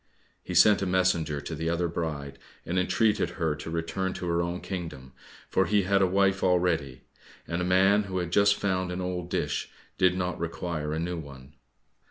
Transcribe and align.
He 0.41 0.55
sent 0.55 0.81
a 0.81 0.87
messenger 0.87 1.39
to 1.41 1.53
the 1.53 1.69
other 1.69 1.87
bride, 1.87 2.39
and 2.65 2.79
entreated 2.79 3.29
her 3.37 3.53
to 3.57 3.69
return 3.69 4.13
to 4.13 4.25
her 4.29 4.41
own 4.41 4.59
kingdom, 4.59 5.13
for 5.47 5.67
he 5.67 5.83
had 5.83 6.01
a 6.01 6.07
wife 6.07 6.43
already, 6.43 7.03
and 7.47 7.61
a 7.61 7.63
man 7.63 8.05
who 8.05 8.17
had 8.17 8.31
just 8.31 8.55
found 8.55 8.91
an 8.91 8.99
old 8.99 9.29
dish 9.29 9.69
did 9.99 10.17
not 10.17 10.39
require 10.39 10.91
a 10.91 10.97
new 10.99 11.19
one. 11.19 11.53